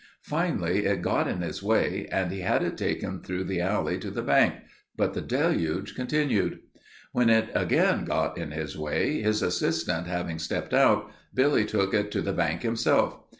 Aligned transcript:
Finally 0.23 0.87
it 0.87 1.03
got 1.03 1.27
in 1.27 1.41
his 1.41 1.61
way 1.61 2.07
and 2.11 2.31
he 2.31 2.39
had 2.39 2.63
it 2.63 2.75
taken 2.75 3.21
through 3.21 3.43
the 3.43 3.61
alley 3.61 3.99
to 3.99 4.09
the 4.09 4.23
bank, 4.23 4.55
but 4.97 5.13
the 5.13 5.21
deluge 5.21 5.93
continued. 5.93 6.57
When 7.11 7.29
it 7.29 7.49
again 7.53 8.05
got 8.05 8.35
in 8.35 8.49
his 8.49 8.75
way, 8.75 9.21
his 9.21 9.43
assistant 9.43 10.07
having 10.07 10.39
stepped 10.39 10.73
out, 10.73 11.11
Billy 11.35 11.65
took 11.65 11.93
it 11.93 12.09
to 12.13 12.21
the 12.23 12.33
bank 12.33 12.63
himself. 12.63 13.19